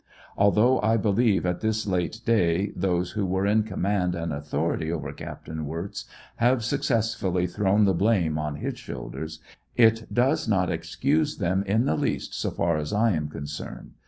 Although, 0.35 0.79
I 0.81 0.97
^ 0.97 0.99
believe 0.99 1.45
at 1.45 1.61
this 1.61 1.85
late 1.85 2.21
day 2.25 2.71
those 2.75 3.11
who 3.11 3.23
were 3.23 3.45
in 3.45 3.61
command 3.61 4.15
and 4.15 4.33
authority 4.33 4.91
over 4.91 5.13
Capt. 5.13 5.47
Wirtz 5.47 6.05
have 6.37 6.63
successfully 6.63 7.45
thrown 7.45 7.85
the 7.85 7.93
blame 7.93 8.39
on 8.39 8.55
his 8.55 8.79
shoulders, 8.79 9.37
it 9.75 10.11
does 10.11 10.47
not 10.47 10.71
excuse 10.71 11.37
them 11.37 11.63
in 11.67 11.85
the 11.85 11.95
least 11.95 12.33
so 12.33 12.49
far 12.49 12.77
as 12.77 12.91
I 12.91 13.11
am 13.11 13.27
concerned. 13.29 13.91